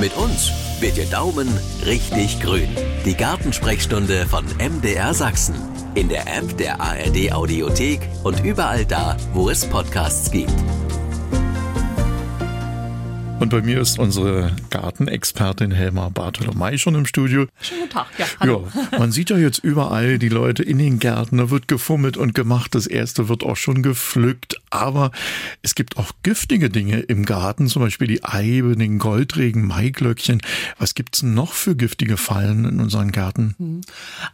Mit 0.00 0.16
uns 0.16 0.52
wird 0.78 0.96
Ihr 0.96 1.06
Daumen 1.06 1.48
richtig 1.84 2.40
grün. 2.40 2.68
Die 3.04 3.16
Gartensprechstunde 3.16 4.26
von 4.26 4.44
MDR 4.58 5.12
Sachsen. 5.12 5.56
In 5.96 6.08
der 6.08 6.22
App 6.28 6.56
der 6.56 6.80
ARD 6.80 7.32
Audiothek 7.32 8.00
und 8.22 8.44
überall 8.44 8.84
da, 8.84 9.16
wo 9.34 9.50
es 9.50 9.64
Podcasts 9.64 10.30
gibt. 10.30 10.54
Und 13.40 13.50
bei 13.50 13.62
mir 13.62 13.80
ist 13.80 14.00
unsere 14.00 14.50
Gartenexpertin 14.70 15.70
Helma 15.70 16.08
Bartolomei 16.08 16.76
schon 16.76 16.96
im 16.96 17.06
Studio. 17.06 17.46
Schönen 17.60 17.82
guten 17.82 17.92
Tag. 17.92 18.06
Ja, 18.18 18.26
hallo. 18.40 18.66
Ja, 18.74 18.98
man 18.98 19.12
sieht 19.12 19.30
ja 19.30 19.38
jetzt 19.38 19.58
überall 19.58 20.18
die 20.18 20.28
Leute 20.28 20.64
in 20.64 20.78
den 20.78 20.98
Gärten, 20.98 21.38
da 21.38 21.48
wird 21.48 21.68
gefummelt 21.68 22.16
und 22.16 22.34
gemacht. 22.34 22.74
Das 22.74 22.88
erste 22.88 23.28
wird 23.28 23.44
auch 23.44 23.54
schon 23.56 23.84
gepflückt. 23.84 24.60
Aber 24.70 25.12
es 25.62 25.76
gibt 25.76 25.98
auch 25.98 26.10
giftige 26.24 26.68
Dinge 26.68 26.98
im 26.98 27.24
Garten, 27.24 27.68
zum 27.68 27.80
Beispiel 27.80 28.08
die 28.08 28.24
Eibe, 28.24 28.76
den 28.76 28.98
Goldregen, 28.98 29.66
Maiglöckchen. 29.66 30.42
Was 30.78 30.94
gibt's 30.94 31.22
noch 31.22 31.52
für 31.52 31.76
giftige 31.76 32.16
Fallen 32.16 32.64
in 32.64 32.80
unseren 32.80 33.12
Gärten? 33.12 33.54
Hm. 33.58 33.80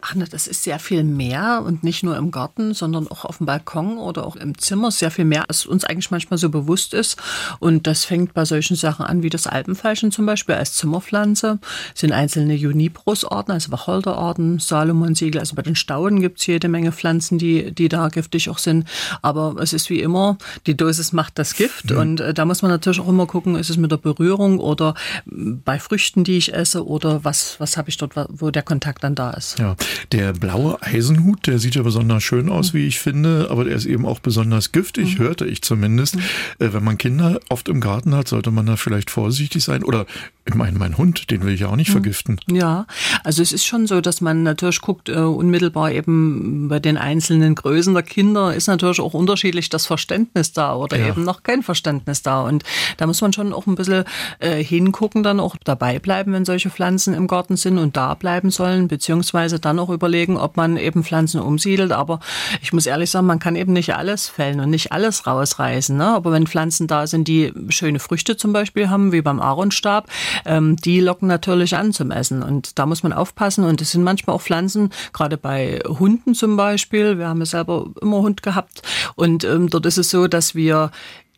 Ach, 0.01 0.15
na, 0.17 0.25
das 0.25 0.47
ist 0.47 0.65
sehr 0.65 0.79
viel 0.79 1.05
mehr 1.05 1.63
und 1.65 1.85
nicht 1.85 2.05
nur 2.05 2.17
im 2.17 2.31
Garten, 2.31 2.73
sondern 2.73 3.07
auch 3.09 3.27
auf 3.27 3.37
dem 3.37 3.47
Balkon 3.47 3.99
oder 3.99 4.27
auch 4.27 4.37
im 4.37 4.57
Zimmer. 4.57 4.91
Sehr 4.91 5.11
viel 5.11 5.27
mehr, 5.27 5.45
als 5.49 5.67
uns 5.67 5.85
eigentlich 5.85 6.11
manchmal 6.11 6.39
so 6.39 6.49
bewusst 6.49 6.95
ist. 6.95 7.17
Und 7.61 7.87
das 7.87 8.07
fängt 8.07 8.33
bei 8.33 8.47
solchen 8.47 8.77
Sachen 8.77 8.94
Sachen 8.95 9.07
an, 9.07 9.23
wie 9.23 9.31
das 9.31 9.47
Alpenfeilchen 9.47 10.13
zum 10.13 10.27
Beispiel 10.27 10.55
als 10.55 10.75
Zimmerpflanze. 10.75 11.59
Es 11.95 12.01
sind 12.01 12.13
einzelne 12.13 12.55
Juniperus-Arten, 12.55 13.51
also 13.51 13.73
Wacholderarten, 13.73 14.61
Salomonsiegel. 14.61 15.41
Also 15.41 15.57
bei 15.57 15.63
den 15.63 15.75
Stauden 15.75 16.21
gibt 16.21 16.39
es 16.39 16.47
jede 16.47 16.69
Menge 16.69 16.93
Pflanzen, 16.93 17.39
die, 17.39 17.73
die 17.73 17.89
da 17.89 18.09
giftig 18.09 18.49
auch 18.51 18.59
sind. 18.59 18.87
Aber 19.23 19.57
es 19.61 19.73
ist 19.73 19.91
wie 19.91 20.01
immer, 20.01 20.39
die 20.67 20.77
Dosis 20.77 21.13
macht 21.13 21.39
das 21.39 21.55
Gift. 21.55 21.91
Mhm. 21.91 21.99
Und 21.99 22.21
äh, 22.21 22.35
da 22.35 22.45
muss 22.45 22.63
man 22.63 22.71
natürlich 22.71 23.01
auch 23.01 23.09
immer 23.09 23.27
gucken, 23.27 23.57
ist 23.57 23.71
es 23.71 23.77
mit 23.77 23.91
der 23.91 23.97
Berührung 23.97 24.61
oder 24.61 24.95
bei 25.27 25.79
Früchten, 25.79 26.23
die 26.25 26.37
ich 26.37 26.55
esse 26.55 26.87
oder 26.87 27.25
was, 27.25 27.59
was 27.59 27.77
habe 27.77 27.89
ich 27.89 27.97
dort, 27.97 28.13
wo 28.29 28.51
der 28.51 28.63
Kontakt 28.63 29.03
dann 29.03 29.15
da 29.15 29.31
ist. 29.33 29.59
Ja, 29.59 29.75
der 30.13 30.33
blaue 30.33 30.81
Eisenhut, 30.83 31.47
der 31.47 31.59
sieht 31.59 31.75
ja 31.75 31.83
besonders 31.83 32.23
schön 32.23 32.49
aus, 32.49 32.73
mhm. 32.73 32.79
wie 32.79 32.87
ich 32.87 33.01
finde, 33.01 33.49
aber 33.51 33.65
der 33.65 33.75
ist 33.75 33.87
eben 33.87 34.07
auch 34.07 34.21
besonders 34.21 34.71
giftig, 34.71 35.19
mhm. 35.19 35.25
hörte 35.25 35.47
ich 35.47 35.63
zumindest. 35.63 36.17
Mhm. 36.17 36.23
Äh, 36.61 36.73
wenn 36.73 36.85
man 36.85 36.99
Kinder 36.99 37.41
oft 37.49 37.69
im 37.69 37.81
Garten 37.81 38.15
hat, 38.15 38.29
sollte 38.29 38.51
man 38.51 38.67
da 38.67 38.77
vielleicht 38.85 39.11
vorsichtig 39.11 39.65
sein? 39.65 39.83
Oder 39.83 40.07
ich 40.47 40.55
meine, 40.55 40.79
mein 40.79 40.99
Hund, 40.99 41.31
den 41.31 41.43
will 41.43 41.55
ich 41.55 41.61
ja 41.61 41.69
auch 41.69 41.77
nicht 41.77 41.89
hm. 41.89 41.95
vergiften. 41.95 42.39
Ja, 42.51 42.87
also 43.23 43.41
es 43.41 43.53
ist 43.53 43.65
schon 43.65 43.87
so, 43.87 44.03
dass 44.03 44.21
man 44.21 44.43
natürlich 44.43 44.83
guckt, 44.83 45.09
uh, 45.09 45.31
unmittelbar 45.31 45.91
eben 45.91 46.69
bei 46.69 46.81
den 46.81 46.99
einzelnen 46.99 47.55
Größen 47.55 47.95
der 47.95 48.03
Kinder 48.03 48.55
ist 48.55 48.67
natürlich 48.67 49.01
auch 49.01 49.15
unterschiedlich 49.15 49.71
das 49.71 49.87
Verständnis 49.87 50.53
da 50.53 50.77
oder 50.77 50.99
ja. 50.99 51.09
eben 51.09 51.25
noch 51.25 51.45
kein 51.45 51.63
Verständnis 51.63 52.21
da. 52.21 52.43
Und 52.43 52.63
da 52.99 53.07
muss 53.07 53.23
man 53.23 53.33
schon 53.33 53.55
auch 53.55 53.67
ein 53.67 53.75
bisschen 53.75 54.05
äh, 54.39 54.63
hingucken, 54.63 55.23
dann 55.23 55.41
auch 55.41 55.57
dabei 55.65 55.99
bleiben, 55.99 56.35
wenn 56.35 56.45
solche 56.45 56.69
Pflanzen 56.69 57.15
im 57.15 57.27
Garten 57.27 57.57
sind 57.57 57.79
und 57.79 57.97
da 57.97 58.13
bleiben 58.13 58.51
sollen, 58.51 58.89
beziehungsweise 58.89 59.59
dann 59.61 59.79
auch 59.79 59.89
überlegen, 59.89 60.37
ob 60.37 60.59
man 60.59 60.77
eben 60.77 61.05
Pflanzen 61.05 61.41
umsiedelt. 61.41 61.93
Aber 61.93 62.21
ich 62.61 62.75
muss 62.75 62.85
ehrlich 62.85 63.11
sagen, 63.11 63.27
man 63.27 63.39
kann 63.39 63.57
eben 63.57 63.73
nicht 63.73 63.95
alles 63.95 64.29
fällen 64.29 64.61
und 64.61 64.69
nicht 64.69 64.93
alles 64.93 65.27
rausreißen. 65.27 65.97
Ne? 65.97 66.07
Aber 66.09 66.33
wenn 66.33 66.47
Pflanzen 66.47 66.87
da 66.87 67.07
sind, 67.07 67.29
die 67.29 67.51
schöne 67.71 67.99
Früchte 67.99 68.37
zum 68.37 68.53
Beispiel 68.53 68.74
Beispiel 68.75 68.91
haben, 68.91 69.13
wie 69.13 69.23
beim 69.23 69.41
Aaronstab, 69.41 70.09
ähm, 70.45 70.75
die 70.77 70.99
locken 70.99 71.29
natürlich 71.29 71.77
an 71.77 71.93
zum 71.93 72.11
Essen. 72.11 72.43
Und 72.43 72.77
da 72.79 72.87
muss 72.87 73.05
man 73.05 73.13
aufpassen. 73.13 73.65
Und 73.65 73.81
es 73.81 73.93
sind 73.93 74.03
manchmal 74.03 74.35
auch 74.35 74.43
Pflanzen, 74.43 74.91
gerade 75.13 75.37
bei 75.37 75.79
Hunden 75.87 76.35
zum 76.35 76.57
Beispiel. 76.57 77.17
Wir 77.19 77.29
haben 77.29 77.39
ja 77.39 77.47
selber 77.47 77.87
immer 78.03 78.19
Hund 78.19 78.43
gehabt. 78.43 78.83
Und 79.15 79.45
ähm, 79.45 79.71
dort 79.71 79.87
ist 79.87 79.99
es 79.99 80.11
so, 80.11 80.27
dass 80.27 80.57
wir 80.57 80.91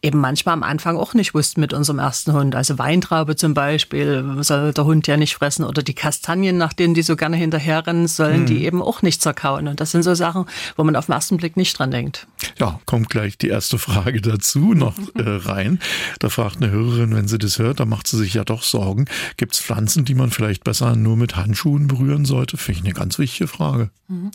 eben 0.06 0.20
manchmal 0.20 0.52
am 0.52 0.62
Anfang 0.62 0.96
auch 0.96 1.14
nicht 1.14 1.34
wussten 1.34 1.60
mit 1.60 1.72
unserem 1.72 1.98
ersten 1.98 2.32
Hund. 2.32 2.54
Also 2.54 2.78
Weintraube 2.78 3.34
zum 3.34 3.54
Beispiel 3.54 4.24
soll 4.40 4.72
der 4.72 4.84
Hund 4.84 5.06
ja 5.08 5.16
nicht 5.16 5.34
fressen 5.34 5.64
oder 5.64 5.82
die 5.82 5.94
Kastanien, 5.94 6.56
nach 6.56 6.72
denen 6.72 6.94
die 6.94 7.02
so 7.02 7.16
gerne 7.16 7.36
hinterherrennen, 7.36 8.06
sollen 8.06 8.40
hm. 8.40 8.46
die 8.46 8.64
eben 8.64 8.82
auch 8.82 9.02
nicht 9.02 9.20
zerkauen. 9.20 9.66
Und 9.66 9.80
das 9.80 9.90
sind 9.90 10.04
so 10.04 10.14
Sachen, 10.14 10.46
wo 10.76 10.84
man 10.84 10.94
auf 10.94 11.06
den 11.06 11.12
ersten 11.12 11.36
Blick 11.36 11.56
nicht 11.56 11.76
dran 11.76 11.90
denkt. 11.90 12.28
Ja, 12.58 12.78
kommt 12.86 13.10
gleich 13.10 13.36
die 13.36 13.48
erste 13.48 13.78
Frage 13.78 14.20
dazu 14.20 14.74
noch 14.74 14.96
äh, 15.14 15.22
rein. 15.26 15.80
Da 16.20 16.28
fragt 16.28 16.62
eine 16.62 16.70
Hörerin, 16.70 17.14
wenn 17.14 17.26
sie 17.26 17.38
das 17.38 17.58
hört, 17.58 17.80
da 17.80 17.84
macht 17.84 18.06
sie 18.06 18.16
sich 18.16 18.34
ja 18.34 18.44
doch 18.44 18.62
Sorgen. 18.62 19.06
Gibt 19.36 19.54
es 19.54 19.60
Pflanzen, 19.60 20.04
die 20.04 20.14
man 20.14 20.30
vielleicht 20.30 20.62
besser 20.62 20.94
nur 20.94 21.16
mit 21.16 21.34
Handschuhen 21.34 21.88
berühren 21.88 22.24
sollte? 22.24 22.56
Finde 22.56 22.80
ich 22.80 22.84
eine 22.84 22.94
ganz 22.94 23.18
wichtige 23.18 23.48
Frage. 23.48 23.90
Mhm. 24.06 24.30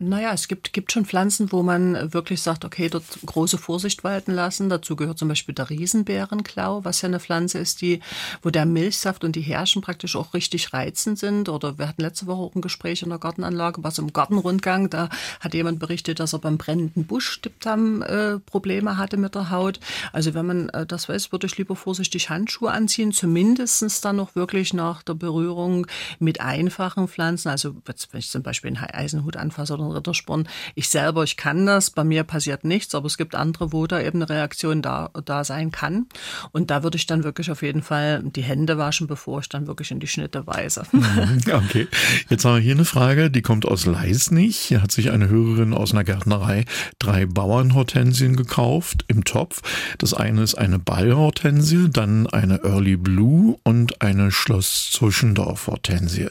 Naja, 0.00 0.32
es 0.32 0.46
gibt, 0.46 0.72
gibt 0.72 0.92
schon 0.92 1.06
Pflanzen, 1.06 1.50
wo 1.50 1.64
man 1.64 2.12
wirklich 2.12 2.40
sagt, 2.40 2.64
okay, 2.64 2.88
dort 2.88 3.04
große 3.26 3.58
Vorsicht 3.58 4.04
walten 4.04 4.30
lassen. 4.30 4.68
Dazu 4.68 4.94
gehört 4.94 5.18
zum 5.18 5.26
Beispiel 5.26 5.56
der 5.56 5.70
Riesenbeerenklau, 5.70 6.84
was 6.84 7.02
ja 7.02 7.08
eine 7.08 7.18
Pflanze 7.18 7.58
ist, 7.58 7.80
die, 7.80 7.98
wo 8.40 8.50
der 8.50 8.64
Milchsaft 8.64 9.24
und 9.24 9.34
die 9.34 9.40
Härchen 9.40 9.82
praktisch 9.82 10.14
auch 10.14 10.34
richtig 10.34 10.72
reizend 10.72 11.18
sind. 11.18 11.48
Oder 11.48 11.78
wir 11.78 11.88
hatten 11.88 12.02
letzte 12.02 12.28
Woche 12.28 12.38
auch 12.38 12.54
ein 12.54 12.60
Gespräch 12.60 13.02
in 13.02 13.08
der 13.08 13.18
Gartenanlage, 13.18 13.82
was 13.82 13.98
im 13.98 14.12
Gartenrundgang, 14.12 14.88
da 14.88 15.08
hat 15.40 15.54
jemand 15.54 15.80
berichtet, 15.80 16.20
dass 16.20 16.32
er 16.32 16.38
beim 16.38 16.58
brennenden 16.58 17.04
Busch 17.04 17.40
Diptam 17.40 18.02
äh, 18.02 18.38
Probleme 18.38 18.98
hatte 18.98 19.16
mit 19.16 19.34
der 19.34 19.50
Haut. 19.50 19.80
Also 20.12 20.32
wenn 20.32 20.46
man 20.46 20.68
äh, 20.68 20.86
das 20.86 21.08
weiß, 21.08 21.32
würde 21.32 21.48
ich 21.48 21.58
lieber 21.58 21.74
vorsichtig 21.74 22.30
Handschuhe 22.30 22.70
anziehen, 22.70 23.10
zumindestens 23.10 24.00
dann 24.00 24.14
noch 24.14 24.36
wirklich 24.36 24.72
nach 24.72 25.02
der 25.02 25.14
Berührung 25.14 25.88
mit 26.20 26.40
einfachen 26.40 27.08
Pflanzen. 27.08 27.48
Also 27.48 27.74
wenn 27.84 28.20
ich 28.20 28.30
zum 28.30 28.44
Beispiel 28.44 28.68
einen 28.68 28.84
Eisenhut 28.84 29.36
anfasse 29.36 29.74
oder 29.74 29.87
Rittersporn. 29.90 30.48
Ich 30.74 30.88
selber, 30.88 31.24
ich 31.24 31.36
kann 31.36 31.66
das, 31.66 31.90
bei 31.90 32.04
mir 32.04 32.24
passiert 32.24 32.64
nichts, 32.64 32.94
aber 32.94 33.06
es 33.06 33.18
gibt 33.18 33.34
andere, 33.34 33.72
wo 33.72 33.86
da 33.86 34.00
eben 34.00 34.22
eine 34.22 34.28
Reaktion 34.28 34.82
da, 34.82 35.10
da 35.24 35.44
sein 35.44 35.70
kann. 35.70 36.06
Und 36.52 36.70
da 36.70 36.82
würde 36.82 36.96
ich 36.96 37.06
dann 37.06 37.24
wirklich 37.24 37.50
auf 37.50 37.62
jeden 37.62 37.82
Fall 37.82 38.22
die 38.24 38.42
Hände 38.42 38.78
waschen, 38.78 39.06
bevor 39.06 39.40
ich 39.40 39.48
dann 39.48 39.66
wirklich 39.66 39.90
in 39.90 40.00
die 40.00 40.06
Schnitte 40.06 40.46
weise. 40.46 40.82
Mhm, 40.92 41.40
okay. 41.52 41.88
Jetzt 42.28 42.44
haben 42.44 42.56
wir 42.56 42.62
hier 42.62 42.74
eine 42.74 42.84
Frage, 42.84 43.30
die 43.30 43.42
kommt 43.42 43.66
aus 43.66 43.86
Leisnich. 43.86 44.58
Hier 44.58 44.82
hat 44.82 44.92
sich 44.92 45.10
eine 45.10 45.28
Hörerin 45.28 45.74
aus 45.74 45.92
einer 45.92 46.04
Gärtnerei 46.04 46.64
drei 46.98 47.26
Bauernhortensien 47.26 48.36
gekauft 48.36 49.04
im 49.08 49.24
Topf. 49.24 49.62
Das 49.98 50.14
eine 50.14 50.42
ist 50.42 50.56
eine 50.56 50.78
Ballhortensie, 50.78 51.88
dann 51.90 52.26
eine 52.26 52.62
Early 52.64 52.96
Blue 52.96 53.58
und 53.62 54.02
eine 54.02 54.30
Schloss 54.30 54.90
Zuschendorf 54.90 55.66
Hortensie. 55.66 56.28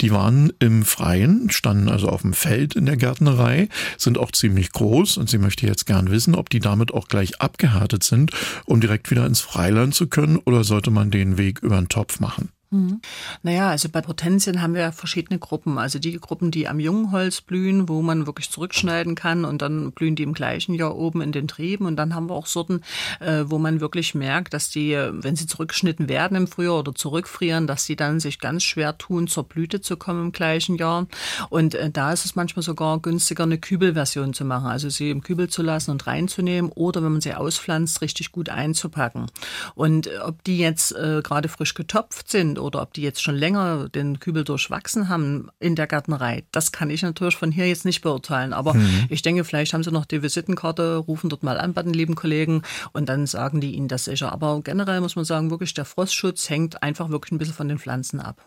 Die 0.00 0.10
waren 0.10 0.52
im 0.58 0.84
Freien, 0.84 1.50
standen 1.50 1.88
also 1.88 2.08
auf 2.08 2.22
dem 2.22 2.32
Feld 2.32 2.74
in 2.74 2.86
der 2.86 2.91
Gärtnerei, 2.96 3.68
sind 3.98 4.18
auch 4.18 4.32
ziemlich 4.32 4.72
groß 4.72 5.16
und 5.16 5.28
sie 5.28 5.38
möchte 5.38 5.66
jetzt 5.66 5.86
gern 5.86 6.10
wissen, 6.10 6.34
ob 6.34 6.50
die 6.50 6.60
damit 6.60 6.92
auch 6.92 7.08
gleich 7.08 7.40
abgehärtet 7.40 8.02
sind, 8.02 8.32
um 8.64 8.80
direkt 8.80 9.10
wieder 9.10 9.26
ins 9.26 9.40
Freiland 9.40 9.94
zu 9.94 10.06
können 10.06 10.36
oder 10.36 10.64
sollte 10.64 10.90
man 10.90 11.10
den 11.10 11.38
Weg 11.38 11.60
über 11.60 11.76
den 11.76 11.88
Topf 11.88 12.20
machen? 12.20 12.50
Mhm. 12.72 13.02
Naja, 13.42 13.68
also 13.68 13.90
bei 13.90 14.02
Hortensien 14.02 14.62
haben 14.62 14.74
wir 14.74 14.92
verschiedene 14.92 15.38
Gruppen. 15.38 15.76
Also 15.76 15.98
die 15.98 16.18
Gruppen, 16.18 16.50
die 16.50 16.68
am 16.68 16.80
jungen 16.80 17.12
Holz 17.12 17.42
blühen, 17.42 17.86
wo 17.86 18.00
man 18.00 18.26
wirklich 18.26 18.50
zurückschneiden 18.50 19.14
kann 19.14 19.44
und 19.44 19.60
dann 19.60 19.92
blühen 19.92 20.16
die 20.16 20.22
im 20.22 20.32
gleichen 20.32 20.74
Jahr 20.74 20.96
oben 20.96 21.20
in 21.20 21.32
den 21.32 21.48
Trieben. 21.48 21.84
Und 21.84 21.96
dann 21.96 22.14
haben 22.14 22.30
wir 22.30 22.34
auch 22.34 22.46
Sorten, 22.46 22.80
äh, 23.20 23.44
wo 23.46 23.58
man 23.58 23.80
wirklich 23.80 24.14
merkt, 24.14 24.54
dass 24.54 24.70
die, 24.70 24.92
wenn 24.92 25.36
sie 25.36 25.46
zurückgeschnitten 25.46 26.08
werden 26.08 26.34
im 26.34 26.46
Frühjahr 26.46 26.78
oder 26.78 26.94
zurückfrieren, 26.94 27.66
dass 27.66 27.84
sie 27.84 27.94
dann 27.94 28.20
sich 28.20 28.38
ganz 28.38 28.62
schwer 28.62 28.96
tun, 28.96 29.26
zur 29.26 29.44
Blüte 29.44 29.82
zu 29.82 29.98
kommen 29.98 30.26
im 30.26 30.32
gleichen 30.32 30.76
Jahr. 30.76 31.06
Und 31.50 31.74
äh, 31.74 31.90
da 31.90 32.10
ist 32.10 32.24
es 32.24 32.36
manchmal 32.36 32.62
sogar 32.62 33.00
günstiger, 33.00 33.42
eine 33.42 33.58
Kübelversion 33.58 34.32
zu 34.32 34.46
machen. 34.46 34.68
Also 34.68 34.88
sie 34.88 35.10
im 35.10 35.22
Kübel 35.22 35.50
zu 35.50 35.60
lassen 35.60 35.90
und 35.90 36.06
reinzunehmen 36.06 36.72
oder 36.72 37.02
wenn 37.02 37.12
man 37.12 37.20
sie 37.20 37.34
auspflanzt, 37.34 38.00
richtig 38.00 38.32
gut 38.32 38.48
einzupacken. 38.48 39.26
Und 39.74 40.06
äh, 40.06 40.20
ob 40.24 40.42
die 40.44 40.56
jetzt 40.56 40.94
gerade 41.02 41.48
frisch 41.48 41.74
getopft 41.74 42.30
sind 42.30 42.58
oder 42.62 42.82
ob 42.82 42.94
die 42.94 43.02
jetzt 43.02 43.22
schon 43.22 43.34
länger 43.34 43.88
den 43.88 44.20
Kübel 44.20 44.44
durchwachsen 44.44 45.08
haben 45.08 45.48
in 45.60 45.74
der 45.76 45.86
Gärtnerei, 45.86 46.44
das 46.52 46.72
kann 46.72 46.90
ich 46.90 47.02
natürlich 47.02 47.36
von 47.36 47.50
hier 47.50 47.68
jetzt 47.68 47.84
nicht 47.84 48.02
beurteilen. 48.02 48.52
Aber 48.52 48.74
mhm. 48.74 49.06
ich 49.08 49.22
denke, 49.22 49.44
vielleicht 49.44 49.74
haben 49.74 49.84
sie 49.84 49.92
noch 49.92 50.04
die 50.04 50.22
Visitenkarte, 50.22 50.96
rufen 50.96 51.28
dort 51.30 51.42
mal 51.42 51.58
an 51.58 51.74
bei 51.74 51.82
den 51.82 51.94
lieben 51.94 52.14
Kollegen 52.14 52.62
und 52.92 53.08
dann 53.08 53.26
sagen 53.26 53.60
die 53.60 53.74
ihnen 53.74 53.88
das 53.88 54.04
sicher. 54.04 54.32
Aber 54.32 54.60
generell 54.62 55.00
muss 55.00 55.16
man 55.16 55.24
sagen, 55.24 55.50
wirklich 55.50 55.74
der 55.74 55.84
Frostschutz 55.84 56.48
hängt 56.48 56.82
einfach 56.82 57.10
wirklich 57.10 57.32
ein 57.32 57.38
bisschen 57.38 57.54
von 57.54 57.68
den 57.68 57.78
Pflanzen 57.78 58.20
ab. 58.20 58.46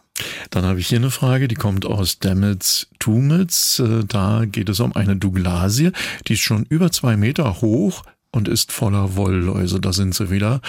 Dann 0.50 0.66
habe 0.66 0.80
ich 0.80 0.88
hier 0.88 0.98
eine 0.98 1.12
Frage, 1.12 1.48
die 1.48 1.56
kommt 1.56 1.86
aus 1.86 2.20
Demitz-Tumitz. 2.20 3.80
Äh, 3.80 4.06
da 4.06 4.46
geht 4.46 4.70
es 4.70 4.80
um 4.80 4.96
eine 4.96 5.18
Douglasie, 5.18 5.92
die 6.28 6.34
ist 6.34 6.42
schon 6.42 6.66
über 6.70 6.92
zwei 6.92 7.18
Meter 7.18 7.62
hoch, 7.62 8.04
und 8.36 8.50
ist 8.50 8.74
voller 8.74 9.16
Wollläuse. 9.16 9.80
Da 9.80 9.94
sind 9.94 10.14
sie 10.14 10.30
wieder. 10.30 10.60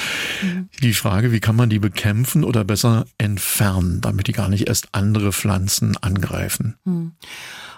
Mhm. 0.40 0.68
Die 0.80 0.94
Frage, 0.94 1.32
wie 1.32 1.40
kann 1.40 1.56
man 1.56 1.68
die 1.68 1.80
bekämpfen 1.80 2.44
oder 2.44 2.64
besser 2.64 3.06
entfernen, 3.18 4.00
damit 4.00 4.28
die 4.28 4.32
gar 4.32 4.48
nicht 4.48 4.68
erst 4.68 4.88
andere 4.92 5.32
Pflanzen 5.32 5.96
angreifen? 5.96 6.76
Mhm. 6.84 7.12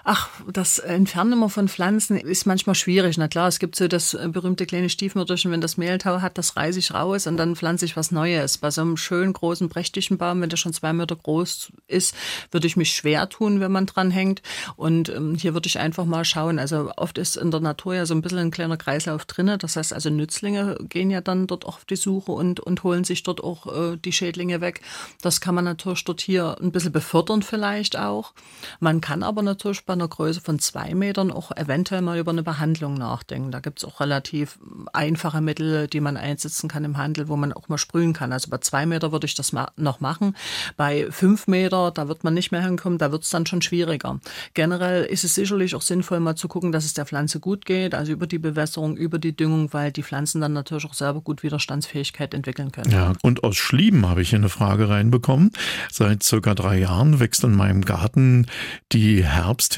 Ach, 0.03 0.29
das 0.51 0.79
Entfernen 0.79 1.33
immer 1.33 1.49
von 1.49 1.67
Pflanzen 1.67 2.17
ist 2.17 2.45
manchmal 2.45 2.75
schwierig. 2.75 3.17
Na 3.17 3.27
klar, 3.27 3.47
es 3.47 3.59
gibt 3.59 3.75
so 3.75 3.87
das 3.87 4.17
berühmte 4.27 4.65
kleine 4.65 4.89
Stiefmütterchen, 4.89 5.51
wenn 5.51 5.61
das 5.61 5.77
Mehltau 5.77 6.21
hat, 6.21 6.37
das 6.37 6.55
reiße 6.55 6.79
ich 6.79 6.93
raus 6.93 7.27
und 7.27 7.37
dann 7.37 7.55
pflanze 7.55 7.85
ich 7.85 7.97
was 7.97 8.11
Neues. 8.11 8.57
Bei 8.57 8.71
so 8.71 8.81
einem 8.81 8.97
schönen, 8.97 9.33
großen, 9.33 9.69
prächtigen 9.69 10.17
Baum, 10.17 10.41
wenn 10.41 10.49
der 10.49 10.57
schon 10.57 10.73
zwei 10.73 10.93
Meter 10.93 11.15
groß 11.15 11.71
ist, 11.87 12.15
würde 12.51 12.67
ich 12.67 12.77
mich 12.77 12.91
schwer 12.91 13.29
tun, 13.29 13.59
wenn 13.59 13.71
man 13.71 13.85
dran 13.85 14.11
hängt. 14.11 14.41
Und 14.75 15.09
ähm, 15.09 15.35
hier 15.35 15.53
würde 15.53 15.67
ich 15.67 15.79
einfach 15.79 16.05
mal 16.05 16.25
schauen. 16.25 16.59
Also 16.59 16.91
oft 16.95 17.17
ist 17.17 17.37
in 17.37 17.51
der 17.51 17.59
Natur 17.59 17.95
ja 17.95 18.05
so 18.05 18.13
ein 18.13 18.21
bisschen 18.21 18.39
ein 18.39 18.51
kleiner 18.51 18.77
Kreislauf 18.77 19.25
drinne. 19.25 19.57
Das 19.57 19.75
heißt 19.75 19.93
also 19.93 20.09
Nützlinge 20.09 20.77
gehen 20.81 21.11
ja 21.11 21.21
dann 21.21 21.47
dort 21.47 21.65
auf 21.65 21.85
die 21.85 21.95
Suche 21.95 22.31
und, 22.31 22.59
und 22.59 22.83
holen 22.83 23.03
sich 23.03 23.23
dort 23.23 23.43
auch 23.43 23.67
äh, 23.67 23.97
die 23.97 24.11
Schädlinge 24.11 24.61
weg. 24.61 24.81
Das 25.21 25.41
kann 25.41 25.55
man 25.55 25.65
natürlich 25.65 26.03
dort 26.05 26.21
hier 26.21 26.57
ein 26.61 26.71
bisschen 26.71 26.91
befördern 26.91 27.43
vielleicht 27.43 27.97
auch. 27.97 28.33
Man 28.79 29.01
kann 29.01 29.23
aber 29.23 29.41
natürlich 29.41 29.85
bei 29.89 29.93
einer 29.93 30.07
Größe 30.07 30.39
von 30.39 30.59
zwei 30.59 30.93
Metern 30.93 31.31
auch 31.31 31.49
eventuell 31.57 32.03
mal 32.03 32.19
über 32.19 32.29
eine 32.29 32.43
Behandlung 32.43 32.93
nachdenken. 32.93 33.49
Da 33.49 33.59
gibt 33.59 33.79
es 33.79 33.85
auch 33.85 33.99
relativ 33.99 34.59
einfache 34.93 35.41
Mittel, 35.41 35.87
die 35.87 35.99
man 35.99 36.15
einsetzen 36.15 36.69
kann 36.69 36.85
im 36.85 36.97
Handel, 36.97 37.27
wo 37.27 37.35
man 37.35 37.53
auch 37.53 37.69
mal 37.69 37.79
sprühen 37.79 38.13
kann. 38.13 38.31
Also 38.31 38.51
bei 38.51 38.59
zwei 38.59 38.85
Meter 38.85 39.11
würde 39.11 39.25
ich 39.25 39.33
das 39.33 39.51
noch 39.77 39.99
machen. 39.99 40.35
Bei 40.77 41.07
fünf 41.09 41.47
Meter, 41.47 41.89
da 41.89 42.07
wird 42.07 42.23
man 42.23 42.35
nicht 42.35 42.51
mehr 42.51 42.61
hinkommen, 42.61 42.99
da 42.99 43.11
wird 43.11 43.23
es 43.23 43.31
dann 43.31 43.47
schon 43.47 43.63
schwieriger. 43.63 44.19
Generell 44.53 45.05
ist 45.05 45.23
es 45.23 45.33
sicherlich 45.33 45.73
auch 45.73 45.81
sinnvoll, 45.81 46.19
mal 46.19 46.35
zu 46.35 46.47
gucken, 46.47 46.71
dass 46.71 46.85
es 46.85 46.93
der 46.93 47.07
Pflanze 47.07 47.39
gut 47.39 47.65
geht, 47.65 47.95
also 47.95 48.11
über 48.11 48.27
die 48.27 48.37
Bewässerung, 48.37 48.95
über 48.95 49.17
die 49.17 49.35
Düngung, 49.35 49.73
weil 49.73 49.91
die 49.91 50.03
Pflanzen 50.03 50.39
dann 50.39 50.53
natürlich 50.53 50.85
auch 50.85 50.93
selber 50.93 51.21
gut 51.21 51.41
Widerstandsfähigkeit 51.41 52.35
entwickeln 52.35 52.71
können. 52.71 52.91
Ja, 52.91 53.13
und 53.23 53.43
aus 53.43 53.57
Schlieben 53.57 54.07
habe 54.07 54.21
ich 54.21 54.29
hier 54.29 54.37
eine 54.37 54.49
Frage 54.49 54.87
reinbekommen. 54.87 55.49
Seit 55.91 56.21
circa 56.21 56.53
drei 56.53 56.77
Jahren 56.77 57.19
wächst 57.19 57.43
in 57.43 57.55
meinem 57.55 57.83
Garten 57.83 58.45
die 58.91 59.25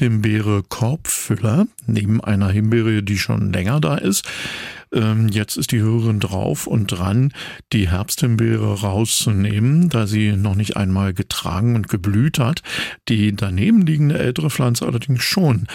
Herbsthimbeere 0.02 0.64
Korbfüller 0.68 1.68
neben 1.86 2.20
einer 2.20 2.50
Himbeere, 2.50 3.04
die 3.04 3.18
schon 3.18 3.52
länger 3.52 3.78
da 3.78 3.94
ist. 3.94 4.28
Ähm, 4.92 5.28
jetzt 5.28 5.56
ist 5.56 5.72
die 5.72 5.80
Hörerin 5.80 6.20
drauf 6.20 6.66
und 6.66 6.86
dran, 6.88 7.32
die 7.72 7.88
Herbsthimbeere 7.88 8.80
rauszunehmen, 8.80 9.88
da 9.88 10.06
sie 10.06 10.32
noch 10.32 10.54
nicht 10.54 10.76
einmal 10.76 11.14
getragen 11.14 11.74
und 11.74 11.88
geblüht 11.88 12.38
hat. 12.38 12.62
Die 13.08 13.34
daneben 13.34 13.86
liegende 13.86 14.18
ältere 14.18 14.50
Pflanze 14.50 14.86
allerdings 14.86 15.22
schon. 15.22 15.66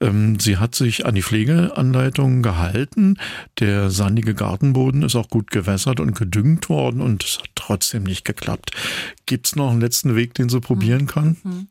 Ähm, 0.00 0.38
sie 0.40 0.56
hat 0.56 0.74
sich 0.74 1.06
an 1.06 1.14
die 1.14 1.22
Pflegeanleitungen 1.22 2.42
gehalten. 2.42 3.18
Der 3.60 3.90
sandige 3.90 4.34
Gartenboden 4.34 5.02
ist 5.02 5.16
auch 5.16 5.28
gut 5.28 5.50
gewässert 5.50 6.00
und 6.00 6.16
gedüngt 6.16 6.68
worden 6.68 7.00
und 7.00 7.24
es 7.24 7.38
hat 7.38 7.50
trotzdem 7.54 8.02
nicht 8.02 8.24
geklappt. 8.24 8.72
Gibt 9.26 9.46
es 9.46 9.56
noch 9.56 9.70
einen 9.70 9.80
letzten 9.80 10.16
Weg, 10.16 10.34
den 10.34 10.48
sie 10.48 10.60
probieren 10.60 11.06
kann? 11.06 11.36
Mhm. 11.44 11.68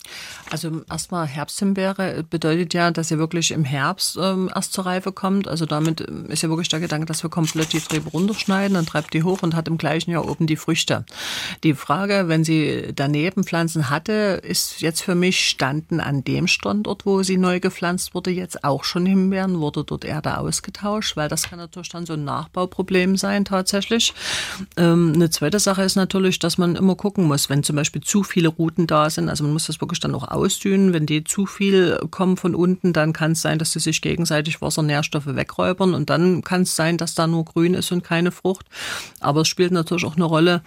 Also 0.50 0.84
erstmal 0.90 1.28
Herbsthimbeere 1.28 2.24
bedeutet 2.28 2.74
ja, 2.74 2.90
dass 2.92 3.10
sie 3.10 3.20
wirklich 3.20 3.52
im 3.52 3.64
Herbst 3.64 4.18
ähm, 4.20 4.50
erst 4.54 4.74
zur 4.74 4.86
Reife 4.86 5.12
kommt. 5.12 5.48
Also 5.48 5.66
damit 5.66 6.02
ist 6.02 6.42
ja 6.42 6.50
wirklich 6.50 6.70
der 6.70 6.80
Gedanke, 6.80 6.93
dass 7.02 7.24
wir 7.24 7.30
komplett 7.30 7.74
die 7.74 7.80
Triebe 7.80 8.10
runterschneiden, 8.10 8.76
dann 8.76 8.86
treibt 8.86 9.14
die 9.14 9.24
hoch 9.24 9.42
und 9.42 9.56
hat 9.56 9.68
im 9.68 9.78
gleichen 9.78 10.12
Jahr 10.12 10.28
oben 10.30 10.48
die 10.48 10.56
Früchte. 10.56 11.06
Die 11.64 11.74
Frage, 11.74 12.26
wenn 12.28 12.44
sie 12.44 12.92
daneben 12.96 13.44
Pflanzen 13.44 13.90
hatte, 13.90 14.42
ist 14.44 14.82
jetzt 14.82 15.02
für 15.02 15.16
mich 15.16 15.48
standen 15.48 16.00
an 16.00 16.24
dem 16.24 16.48
Standort, 16.48 17.06
wo 17.06 17.24
sie 17.24 17.38
neu 17.38 17.60
gepflanzt 17.60 18.14
wurde, 18.14 18.32
jetzt 18.32 18.64
auch 18.64 18.84
schon 18.84 19.06
Himbeeren, 19.06 19.60
wurde 19.60 19.84
dort 19.84 20.06
Erde 20.06 20.38
ausgetauscht, 20.38 21.18
weil 21.18 21.30
das 21.30 21.44
kann 21.44 21.60
natürlich 21.60 21.90
dann 21.90 22.06
so 22.06 22.14
ein 22.14 22.24
Nachbauproblem 22.24 23.18
sein 23.18 23.46
tatsächlich. 23.46 24.14
Ähm, 24.78 25.14
eine 25.16 25.30
zweite 25.30 25.60
Sache 25.60 25.84
ist 25.84 25.96
natürlich, 25.96 26.40
dass 26.40 26.58
man 26.58 26.76
immer 26.76 26.96
gucken 26.96 27.26
muss, 27.26 27.50
wenn 27.50 27.64
zum 27.64 27.76
Beispiel 27.76 28.02
zu 28.02 28.24
viele 28.24 28.50
Routen 28.50 28.88
da 28.88 29.10
sind, 29.10 29.30
also 29.30 29.44
man 29.44 29.54
muss 29.54 29.68
das 29.68 29.82
wirklich 29.82 30.00
dann 30.00 30.16
auch 30.16 30.28
ausdünnen, 30.28 30.94
wenn 30.94 31.06
die 31.06 31.24
zu 31.24 31.46
viel 31.46 32.00
kommen 32.12 32.38
von 32.38 32.56
unten, 32.56 32.94
dann 32.94 33.14
kann 33.14 33.34
es 33.34 33.42
sein, 33.42 33.60
dass 33.60 33.72
sie 33.72 33.80
sich 33.80 34.02
gegenseitig 34.02 34.62
Wasser, 34.62 34.84
Nährstoffe 34.84 35.28
wegräubern. 35.28 35.94
Und 35.94 36.10
dann 36.10 36.44
kann 36.44 36.62
es 36.64 36.76
sein, 36.76 36.83
dass 36.92 37.16
da 37.16 37.28
nur 37.28 37.46
grün 37.46 37.74
ist 37.74 37.92
und 37.92 38.04
keine 38.04 38.32
Frucht. 38.32 38.66
Aber 39.20 39.42
es 39.42 39.48
spielt 39.48 39.72
natürlich 39.72 40.06
auch 40.06 40.16
eine 40.16 40.26
Rolle, 40.26 40.62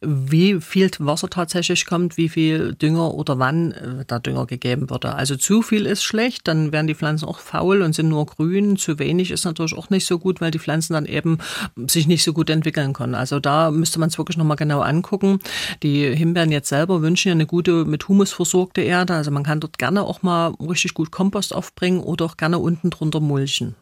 wie 0.00 0.60
viel 0.60 0.90
Wasser 0.98 1.30
tatsächlich 1.30 1.86
kommt, 1.86 2.16
wie 2.16 2.28
viel 2.28 2.74
Dünger 2.74 3.14
oder 3.14 3.38
wann 3.38 3.72
äh, 3.72 4.04
der 4.04 4.20
Dünger 4.20 4.46
gegeben 4.46 4.90
wurde. 4.90 5.14
Also 5.14 5.36
zu 5.36 5.62
viel 5.62 5.86
ist 5.86 6.02
schlecht, 6.04 6.48
dann 6.48 6.72
werden 6.72 6.86
die 6.86 6.94
Pflanzen 6.94 7.26
auch 7.26 7.38
faul 7.38 7.82
und 7.82 7.94
sind 7.94 8.08
nur 8.08 8.26
grün. 8.26 8.76
Zu 8.76 8.98
wenig 8.98 9.30
ist 9.30 9.44
natürlich 9.44 9.74
auch 9.74 9.90
nicht 9.90 10.06
so 10.06 10.18
gut, 10.18 10.40
weil 10.40 10.50
die 10.50 10.58
Pflanzen 10.58 10.92
dann 10.92 11.06
eben 11.06 11.38
sich 11.86 12.06
nicht 12.06 12.24
so 12.24 12.32
gut 12.32 12.50
entwickeln 12.50 12.92
können. 12.92 13.14
Also 13.14 13.40
da 13.40 13.70
müsste 13.70 13.98
man 13.98 14.08
es 14.08 14.18
wirklich 14.18 14.36
nochmal 14.36 14.56
genau 14.56 14.80
angucken. 14.80 15.38
Die 15.82 16.14
Himbeeren 16.14 16.52
jetzt 16.52 16.68
selber 16.68 17.02
wünschen 17.02 17.28
ja 17.28 17.34
eine 17.34 17.46
gute 17.46 17.84
mit 17.84 18.08
Humus 18.08 18.32
versorgte 18.32 18.82
Erde. 18.82 19.14
Also 19.14 19.30
man 19.30 19.44
kann 19.44 19.60
dort 19.60 19.78
gerne 19.78 20.02
auch 20.02 20.22
mal 20.22 20.54
richtig 20.60 20.94
gut 20.94 21.10
Kompost 21.10 21.54
aufbringen 21.54 22.00
oder 22.00 22.24
auch 22.24 22.36
gerne 22.36 22.58
unten 22.58 22.90
drunter 22.90 23.20
mulchen. 23.20 23.74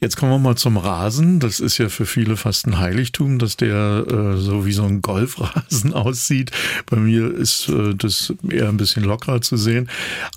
Jetzt 0.00 0.16
kommen 0.16 0.32
wir 0.32 0.38
mal 0.38 0.56
zum 0.56 0.76
Rasen. 0.76 1.38
Das 1.38 1.60
ist 1.60 1.78
ja 1.78 1.88
für 1.88 2.06
viele 2.06 2.36
fast 2.36 2.66
ein 2.66 2.78
Heiligtum, 2.78 3.38
dass 3.38 3.56
der 3.56 4.04
äh, 4.08 4.36
so 4.36 4.66
wie 4.66 4.72
so 4.72 4.82
ein 4.82 5.00
Golfrasen 5.00 5.92
aussieht. 5.94 6.50
Bei 6.86 6.96
mir 6.96 7.32
ist 7.32 7.68
äh, 7.68 7.94
das 7.94 8.32
eher 8.48 8.68
ein 8.68 8.76
bisschen 8.76 9.04
lockerer 9.04 9.40
zu 9.40 9.56
sehen. 9.56 9.88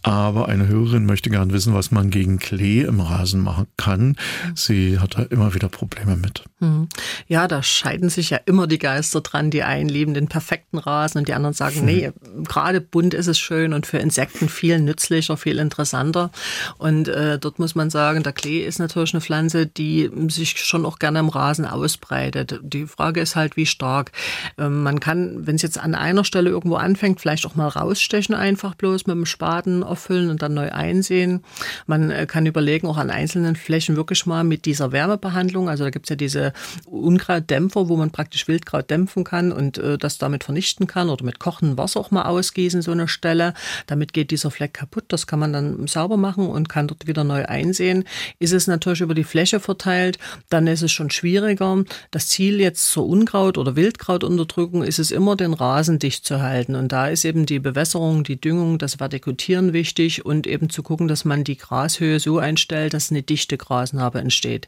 Aber 0.04 0.50
eine 0.50 0.68
Hörerin 0.68 1.06
möchte 1.06 1.30
gern 1.30 1.52
wissen, 1.52 1.74
was 1.74 1.92
man 1.92 2.12
gegen 2.12 2.38
Klee 2.38 2.82
im 2.82 3.00
Rasen 3.00 3.42
machen 3.42 3.66
kann. 3.78 4.18
Sie 4.54 5.00
hat 5.00 5.18
da 5.18 5.24
immer 5.24 5.56
wieder 5.56 5.70
Probleme 5.70 6.16
mit. 6.16 6.44
Hm. 6.60 6.88
Ja, 7.28 7.48
da 7.48 7.64
scheiden 7.64 8.10
sich 8.10 8.30
ja 8.30 8.40
immer 8.46 8.68
die 8.68 8.78
Geister 8.78 9.22
dran. 9.22 9.50
Die 9.50 9.64
einen 9.64 9.90
lieben 9.90 10.14
den 10.14 10.28
perfekten 10.28 10.78
Rasen 10.78 11.20
und 11.20 11.28
die 11.28 11.34
anderen 11.34 11.56
sagen, 11.56 11.78
hm. 11.78 11.86
nee, 11.86 12.12
gerade 12.44 12.82
bunt 12.82 13.14
ist 13.14 13.28
es 13.28 13.40
schön 13.40 13.74
und 13.74 13.88
für 13.88 13.98
Insekten 13.98 14.48
viel 14.48 14.80
nützlicher, 14.80 15.38
viel 15.38 15.58
interessanter. 15.58 16.32
Und 16.78 17.08
äh, 17.08 17.40
dort 17.40 17.58
muss 17.58 17.74
man 17.74 17.90
sagen, 17.90 18.22
der 18.22 18.34
Klee 18.34 18.64
ist 18.64 18.80
natürlich 18.80 19.05
eine 19.14 19.22
Pflanze, 19.22 19.36
Pflanze, 19.36 19.68
die 19.68 20.10
sich 20.30 20.58
schon 20.58 20.86
auch 20.86 20.98
gerne 20.98 21.20
im 21.20 21.30
Rasen 21.30 21.66
ausbreitet. 21.66 22.60
Die 22.64 22.88
Frage 22.88 23.20
ist 23.20 23.36
halt, 23.36 23.58
wie 23.58 23.66
stark. 23.66 24.12
Ähm, 24.58 24.84
man 24.84 25.00
kann, 25.00 25.46
wenn 25.46 25.56
es 25.56 25.62
jetzt 25.62 25.78
an 25.78 25.94
einer 25.94 26.24
Stelle 26.24 26.50
irgendwo 26.50 26.76
anfängt, 26.76 27.20
vielleicht 27.20 27.46
auch 27.46 27.56
mal 27.56 27.68
rausstechen, 27.68 28.34
einfach 28.34 28.76
bloß 28.76 29.08
mit 29.08 29.16
dem 29.16 29.26
Spaten 29.26 29.84
auffüllen 29.84 30.30
und 30.30 30.42
dann 30.42 30.54
neu 30.54 30.72
einsehen. 30.72 31.44
Man 31.86 32.12
äh, 32.12 32.26
kann 32.26 32.46
überlegen, 32.46 32.88
auch 32.88 32.98
an 32.98 33.10
einzelnen 33.10 33.56
Flächen 33.56 33.96
wirklich 33.96 34.26
mal 34.26 34.44
mit 34.44 34.66
dieser 34.66 34.92
Wärmebehandlung, 34.92 35.70
also 35.70 35.84
da 35.84 35.90
gibt 35.90 36.06
es 36.06 36.10
ja 36.10 36.16
diese 36.16 36.54
Unkrautdämpfer, 36.86 37.90
wo 37.90 37.98
man 37.98 38.12
praktisch 38.12 38.48
Wildkraut 38.48 38.90
dämpfen 38.90 39.24
kann 39.24 39.52
und 39.52 39.78
äh, 39.78 39.98
das 39.98 40.18
damit 40.18 40.44
vernichten 40.44 40.88
kann 40.88 41.10
oder 41.10 41.26
mit 41.26 41.40
kochendem 41.40 41.78
Wasser 41.78 42.00
auch 42.00 42.12
mal 42.12 42.24
ausgießen, 42.24 42.82
so 42.82 42.92
eine 42.92 43.08
Stelle. 43.08 43.54
Damit 43.88 44.14
geht 44.14 44.32
dieser 44.32 44.52
Fleck 44.52 44.74
kaputt. 44.74 45.06
Das 45.10 45.28
kann 45.28 45.40
man 45.40 45.52
dann 45.52 45.88
sauber 45.88 46.18
machen 46.18 46.48
und 46.48 46.70
kann 46.70 46.88
dort 46.88 47.08
wieder 47.08 47.24
neu 47.24 47.46
einsehen. 47.46 48.06
Ist 48.40 48.54
es 48.54 48.68
natürlich 48.68 48.95
über 49.02 49.14
die 49.14 49.24
Fläche 49.24 49.46
Fläche 49.46 49.60
verteilt, 49.60 50.18
dann 50.50 50.66
ist 50.66 50.82
es 50.82 50.92
schon 50.92 51.12
schwieriger. 51.12 51.84
Das 52.10 52.28
Ziel 52.28 52.60
jetzt 52.60 52.88
zur 52.90 53.06
Unkraut- 53.06 53.58
oder 53.58 53.76
Wildkrautunterdrückung 53.76 54.84
ist 54.84 54.98
es 54.98 55.12
immer, 55.12 55.36
den 55.36 55.54
Rasen 55.54 56.00
dicht 56.00 56.26
zu 56.26 56.42
halten. 56.42 56.76
Und 56.76 56.92
da 56.92 57.08
ist 57.08 57.26
eben 57.26 57.46
die 57.46 57.60
Bewässerung, 57.60 58.24
die 58.24 58.40
Düngung, 58.40 58.78
das 58.78 59.00
Vertikutieren 59.00 59.74
wichtig 59.74 60.26
und 60.26 60.48
eben 60.48 60.70
zu 60.70 60.84
gucken, 60.84 61.08
dass 61.08 61.26
man 61.26 61.44
die 61.44 61.58
Grashöhe 61.58 62.20
so 62.20 62.40
einstellt, 62.40 62.94
dass 62.94 63.12
eine 63.12 63.24
dichte 63.24 63.58
Grasnarbe 63.58 64.20
entsteht. 64.20 64.68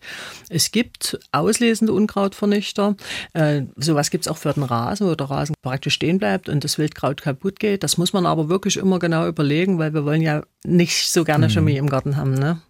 Es 0.50 0.72
gibt 0.72 1.18
auslesende 1.32 1.94
Unkrautvernichter. 1.94 2.96
Äh, 3.34 3.64
sowas 3.78 4.10
gibt 4.10 4.26
es 4.26 4.28
auch 4.28 4.38
für 4.38 4.54
den 4.54 4.64
Rasen, 4.64 5.08
wo 5.08 5.16
der 5.16 5.30
Rasen 5.30 5.56
praktisch 5.62 5.96
stehen 5.96 6.20
bleibt 6.20 6.50
und 6.50 6.64
das 6.64 6.78
Wildkraut 6.78 7.22
kaputt 7.22 7.60
geht. 7.60 7.84
Das 7.84 7.98
muss 7.98 8.14
man 8.14 8.26
aber 8.26 8.50
wirklich 8.50 8.78
immer 8.78 9.00
genau 9.00 9.28
überlegen, 9.28 9.80
weil 9.80 9.94
wir 9.94 10.06
wollen 10.06 10.22
ja 10.22 10.44
nicht 10.66 11.10
so 11.10 11.24
gerne 11.24 11.48
mhm. 11.48 11.52
Chemie 11.52 11.78
im 11.78 11.90
Garten 11.90 12.18
haben. 12.18 12.34
Ne? 12.34 12.62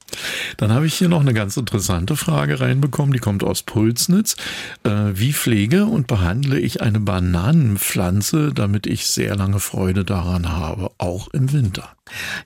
Dann 0.57 0.71
habe 0.71 0.87
ich 0.87 0.95
hier 0.95 1.09
noch 1.09 1.21
eine 1.21 1.33
ganz 1.33 1.57
interessante 1.57 2.15
Frage 2.15 2.59
reinbekommen, 2.59 3.13
die 3.13 3.19
kommt 3.19 3.43
aus 3.43 3.63
Pulsnitz. 3.63 4.35
Äh, 4.83 4.89
wie 5.13 5.33
pflege 5.33 5.85
und 5.85 6.07
behandle 6.07 6.59
ich 6.59 6.81
eine 6.81 6.99
Bananenpflanze, 6.99 8.53
damit 8.53 8.87
ich 8.87 9.07
sehr 9.07 9.35
lange 9.35 9.59
Freude 9.59 10.05
daran 10.05 10.51
habe, 10.51 10.91
auch 10.97 11.27
im 11.29 11.51
Winter? 11.51 11.89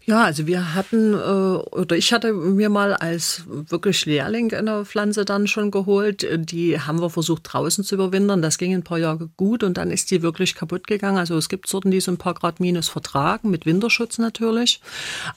Ja, 0.06 0.24
also 0.24 0.48
wir 0.48 0.74
hatten, 0.74 1.14
äh, 1.14 1.18
oder 1.18 1.96
ich 1.96 2.14
hatte 2.14 2.34
mir 2.34 2.70
mal 2.70 2.94
als 2.94 3.44
wirklich 3.48 4.06
Lehrling 4.06 4.54
eine 4.54 4.86
Pflanze 4.86 5.26
dann 5.26 5.48
schon 5.48 5.72
geholt. 5.72 6.28
Die 6.50 6.80
haben 6.80 7.02
wir 7.02 7.10
versucht 7.10 7.44
draußen 7.46 7.84
zu 7.84 7.96
überwintern. 7.96 8.42
Das 8.42 8.58
ging 8.58 8.74
ein 8.74 8.84
paar 8.84 8.98
Jahre 8.98 9.30
gut 9.38 9.64
und 9.64 9.78
dann 9.78 9.92
ist 9.92 10.12
die 10.12 10.22
wirklich 10.22 10.56
kaputt 10.56 10.88
gegangen. 10.88 11.18
Also 11.18 11.38
es 11.38 11.50
gibt 11.50 11.68
Sorten, 11.68 11.92
die 11.92 12.02
so 12.02 12.12
ein 12.12 12.18
paar 12.18 12.34
Grad 12.34 12.60
minus 12.60 12.90
vertragen, 12.90 13.50
mit 13.50 13.66
Winterschutz 13.66 14.18
natürlich. 14.18 14.82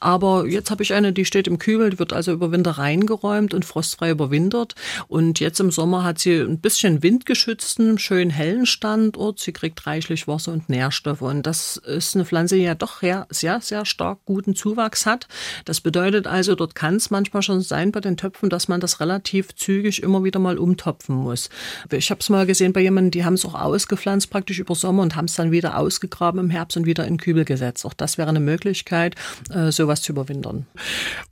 Aber 0.00 0.46
jetzt 0.46 0.70
habe 0.70 0.82
ich 0.82 0.94
eine, 0.94 1.12
die 1.12 1.24
steht 1.24 1.46
im 1.46 1.58
Kübel, 1.58 1.90
die 1.90 1.98
wird 1.98 2.12
also 2.14 2.32
über 2.32 2.52
Winter 2.52 2.72
reingeräumt 2.72 3.54
und 3.54 3.64
frostfrei 3.64 4.10
überwintert. 4.10 4.74
Und 5.08 5.40
jetzt 5.40 5.60
im 5.60 5.70
Sommer 5.70 6.04
hat 6.04 6.18
sie 6.18 6.40
ein 6.40 6.58
bisschen 6.58 7.02
windgeschützten, 7.02 7.98
schön 7.98 8.30
hellen 8.30 8.66
Standort. 8.66 9.40
Sie 9.40 9.52
kriegt 9.52 9.86
reichlich 9.86 10.28
Wasser 10.28 10.52
und 10.52 10.68
Nährstoffe. 10.68 11.22
Und 11.22 11.46
das 11.46 11.76
ist 11.76 12.14
eine 12.14 12.24
Pflanze, 12.24 12.56
die 12.56 12.62
ja 12.62 12.74
doch 12.74 13.00
sehr, 13.00 13.26
sehr, 13.30 13.60
sehr 13.60 13.84
stark 13.86 14.18
guten 14.24 14.54
Zuwachs 14.54 15.06
hat. 15.06 15.28
Das 15.64 15.80
bedeutet 15.80 16.26
also, 16.26 16.54
dort 16.54 16.74
kann 16.74 16.96
es 16.96 17.10
manchmal 17.10 17.42
schon 17.42 17.60
sein 17.60 17.92
bei 17.92 18.00
den 18.00 18.16
Töpfen, 18.16 18.50
dass 18.50 18.68
man 18.68 18.80
das 18.80 19.00
relativ 19.00 19.54
zügig 19.54 20.02
immer 20.02 20.24
wieder 20.24 20.38
mal 20.38 20.58
umtopfen 20.58 21.14
muss. 21.14 21.50
Ich 21.90 22.10
habe 22.10 22.20
es 22.20 22.28
mal 22.28 22.46
gesehen 22.46 22.72
bei 22.72 22.80
jemandem, 22.80 23.10
die 23.10 23.24
haben 23.24 23.34
es 23.34 23.44
auch 23.44 23.54
ausgepflanzt 23.54 24.30
praktisch 24.30 24.58
über 24.58 24.74
Sommer 24.74 25.02
und 25.02 25.16
haben 25.16 25.26
es 25.26 25.34
dann 25.34 25.52
wieder 25.52 25.78
ausgegraben 25.78 26.40
im 26.40 26.50
Herbst 26.50 26.76
und 26.76 26.86
wieder 26.86 27.06
in 27.06 27.16
Kübel 27.16 27.44
gesetzt. 27.44 27.84
Auch 27.84 27.94
das 27.94 28.18
wäre 28.18 28.28
eine 28.28 28.40
Möglichkeit, 28.40 29.14
äh, 29.50 29.70
sowas 29.70 30.02
zu 30.02 30.12
überwintern. 30.12 30.66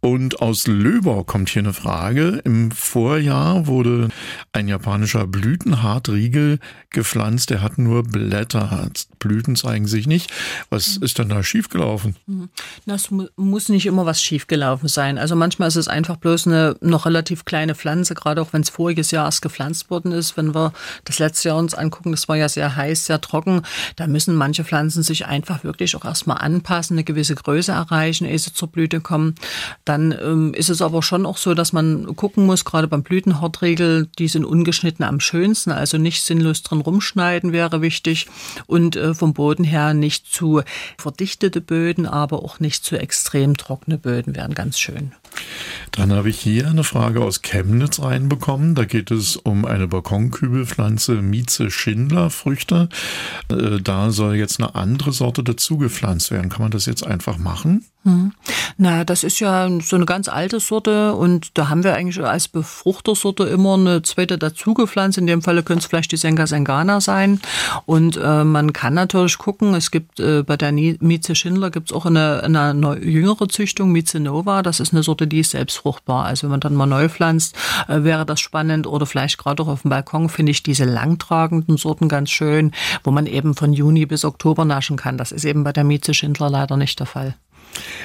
Und 0.00 0.40
aus 0.40 0.66
Löber 0.72 1.24
kommt 1.24 1.48
hier 1.48 1.62
eine 1.62 1.72
Frage. 1.72 2.40
Im 2.44 2.70
Vorjahr 2.70 3.66
wurde 3.66 4.08
ein 4.52 4.68
japanischer 4.68 5.26
Blütenhartriegel 5.26 6.58
gepflanzt. 6.90 7.50
Der 7.50 7.62
hat 7.62 7.78
nur 7.78 8.02
Blätter. 8.02 8.88
Blüten 9.18 9.56
zeigen 9.56 9.86
sich 9.86 10.06
nicht. 10.06 10.32
Was 10.70 10.96
ist 10.96 11.18
denn 11.18 11.28
da 11.28 11.42
schiefgelaufen? 11.42 12.16
Das 12.86 13.10
muss 13.36 13.68
nicht 13.68 13.86
immer 13.86 14.06
was 14.06 14.22
schiefgelaufen 14.22 14.88
sein. 14.88 15.18
Also 15.18 15.36
manchmal 15.36 15.68
ist 15.68 15.76
es 15.76 15.88
einfach 15.88 16.16
bloß 16.16 16.46
eine 16.46 16.76
noch 16.80 17.06
relativ 17.06 17.44
kleine 17.44 17.74
Pflanze, 17.74 18.14
gerade 18.14 18.42
auch 18.42 18.52
wenn 18.52 18.62
es 18.62 18.70
voriges 18.70 19.10
Jahr 19.10 19.26
erst 19.26 19.42
gepflanzt 19.42 19.90
worden 19.90 20.12
ist. 20.12 20.36
Wenn 20.36 20.54
wir 20.54 20.72
das 21.04 21.18
letzte 21.18 21.48
Jahr 21.48 21.58
uns 21.58 21.74
angucken, 21.74 22.10
das 22.10 22.28
war 22.28 22.36
ja 22.36 22.48
sehr 22.48 22.74
heiß, 22.74 23.06
sehr 23.06 23.20
trocken. 23.20 23.62
Da 23.96 24.06
müssen 24.06 24.34
manche 24.34 24.64
Pflanzen 24.64 25.02
sich 25.02 25.26
einfach 25.26 25.64
wirklich 25.64 25.94
auch 25.96 26.04
erstmal 26.04 26.38
anpassen, 26.38 26.94
eine 26.94 27.04
gewisse 27.04 27.34
Größe 27.34 27.72
erreichen, 27.72 28.26
ehe 28.26 28.38
sie 28.38 28.52
zur 28.52 28.68
Blüte 28.68 29.00
kommen. 29.00 29.34
Dann 29.84 30.12
ähm, 30.12 30.54
ist 30.62 30.68
es 30.68 30.80
aber 30.80 31.02
schon 31.02 31.26
auch 31.26 31.38
so, 31.38 31.54
dass 31.54 31.72
man 31.72 32.14
gucken 32.14 32.46
muss, 32.46 32.64
gerade 32.64 32.86
beim 32.86 33.02
Blütenhortriegel, 33.02 34.08
die 34.16 34.28
sind 34.28 34.44
ungeschnitten 34.44 35.04
am 35.04 35.18
schönsten, 35.18 35.72
also 35.72 35.98
nicht 35.98 36.22
sinnlos 36.22 36.62
drin 36.62 36.80
rumschneiden 36.80 37.50
wäre 37.50 37.82
wichtig 37.82 38.28
und 38.68 38.94
äh, 38.94 39.12
vom 39.12 39.34
Boden 39.34 39.64
her 39.64 39.92
nicht 39.92 40.32
zu 40.32 40.62
verdichtete 40.98 41.60
Böden, 41.60 42.06
aber 42.06 42.44
auch 42.44 42.60
nicht 42.60 42.84
zu 42.84 42.96
extrem 42.96 43.56
trockene 43.56 43.98
Böden 43.98 44.36
wären 44.36 44.54
ganz 44.54 44.78
schön. 44.78 45.10
Dann 45.90 46.12
habe 46.12 46.30
ich 46.30 46.38
hier 46.38 46.68
eine 46.68 46.84
Frage 46.84 47.22
aus 47.22 47.42
Chemnitz 47.42 48.00
reinbekommen. 48.00 48.76
Da 48.76 48.84
geht 48.84 49.10
es 49.10 49.34
um 49.34 49.64
eine 49.64 49.88
Balkonkübelpflanze 49.88 51.22
Mieze 51.22 51.72
Schindler 51.72 52.30
Früchte. 52.30 52.88
Äh, 53.50 53.80
da 53.82 54.12
soll 54.12 54.36
jetzt 54.36 54.60
eine 54.60 54.76
andere 54.76 55.10
Sorte 55.10 55.42
dazu 55.42 55.76
gepflanzt 55.76 56.30
werden. 56.30 56.50
Kann 56.50 56.62
man 56.62 56.70
das 56.70 56.86
jetzt 56.86 57.04
einfach 57.04 57.36
machen? 57.36 57.84
Hm. 58.04 58.32
Na, 58.78 59.04
das 59.04 59.22
ist 59.22 59.38
ja 59.38 59.68
so 59.80 59.94
eine 59.94 60.06
ganz 60.06 60.28
alte 60.28 60.58
Sorte 60.58 61.14
und 61.14 61.56
da 61.56 61.68
haben 61.68 61.84
wir 61.84 61.94
eigentlich 61.94 62.20
als 62.24 62.48
Befruchtersorte 62.48 63.44
immer 63.44 63.74
eine 63.74 64.02
zweite 64.02 64.38
dazugepflanzt. 64.38 65.18
In 65.18 65.28
dem 65.28 65.40
Falle 65.40 65.62
könnte 65.62 65.82
es 65.82 65.86
vielleicht 65.86 66.10
die 66.10 66.16
Senga 66.16 66.48
Sengana 66.48 67.00
sein. 67.00 67.40
Und 67.86 68.16
äh, 68.16 68.42
man 68.42 68.72
kann 68.72 68.94
natürlich 68.94 69.38
gucken, 69.38 69.74
es 69.74 69.92
gibt 69.92 70.18
äh, 70.18 70.42
bei 70.42 70.56
der 70.56 70.72
Mieze 70.72 71.36
Schindler 71.36 71.70
gibt 71.70 71.90
es 71.90 71.96
auch 71.96 72.06
eine, 72.06 72.42
eine 72.42 72.98
jüngere 72.98 73.48
Züchtung, 73.48 73.92
Mieze 73.92 74.18
Nova. 74.18 74.62
Das 74.62 74.80
ist 74.80 74.92
eine 74.92 75.04
Sorte, 75.04 75.28
die 75.28 75.40
ist 75.40 75.52
selbst 75.52 75.76
fruchtbar. 75.76 76.24
Also 76.24 76.44
wenn 76.44 76.50
man 76.50 76.60
dann 76.60 76.74
mal 76.74 76.86
neu 76.86 77.08
pflanzt, 77.08 77.54
äh, 77.86 78.02
wäre 78.02 78.26
das 78.26 78.40
spannend. 78.40 78.88
Oder 78.88 79.06
vielleicht 79.06 79.38
gerade 79.38 79.62
auch 79.62 79.68
auf 79.68 79.82
dem 79.82 79.90
Balkon 79.90 80.28
finde 80.28 80.50
ich 80.50 80.64
diese 80.64 80.84
langtragenden 80.84 81.76
Sorten 81.76 82.08
ganz 82.08 82.30
schön, 82.30 82.72
wo 83.04 83.12
man 83.12 83.26
eben 83.26 83.54
von 83.54 83.72
Juni 83.72 84.06
bis 84.06 84.24
Oktober 84.24 84.64
naschen 84.64 84.96
kann. 84.96 85.18
Das 85.18 85.30
ist 85.30 85.44
eben 85.44 85.62
bei 85.62 85.72
der 85.72 85.84
Mieze 85.84 86.14
Schindler 86.14 86.50
leider 86.50 86.76
nicht 86.76 86.98
der 86.98 87.06
Fall. 87.06 87.36